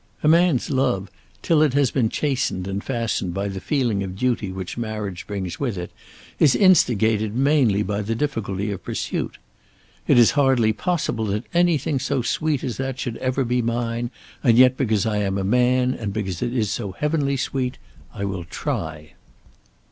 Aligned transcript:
A 0.23 0.27
man's 0.27 0.71
love, 0.71 1.11
till 1.43 1.61
it 1.61 1.75
has 1.75 1.91
been 1.91 2.09
chastened 2.09 2.67
and 2.67 2.83
fastened 2.83 3.35
by 3.35 3.47
the 3.47 3.59
feeling 3.61 4.01
of 4.01 4.15
duty 4.17 4.51
which 4.51 4.75
marriage 4.75 5.27
brings 5.27 5.59
with 5.59 5.77
it, 5.77 5.91
is 6.39 6.55
instigated 6.55 7.35
mainly 7.35 7.83
by 7.83 8.01
the 8.01 8.15
difficulty 8.15 8.71
of 8.71 8.83
pursuit. 8.83 9.37
"It 10.07 10.17
is 10.17 10.31
hardly 10.31 10.73
possible 10.73 11.25
that 11.25 11.45
anything 11.53 11.99
so 11.99 12.23
sweet 12.23 12.63
as 12.63 12.77
that 12.77 12.97
should 12.97 13.17
ever 13.17 13.43
be 13.45 13.61
mine; 13.61 14.09
and 14.43 14.57
yet, 14.57 14.75
because 14.75 15.05
I 15.05 15.17
am 15.17 15.37
a 15.37 15.43
man, 15.43 15.93
and 15.93 16.11
because 16.11 16.41
it 16.41 16.51
is 16.55 16.71
so 16.71 16.93
heavenly 16.93 17.37
sweet, 17.37 17.77
I 18.11 18.25
will 18.25 18.45
try." 18.45 19.13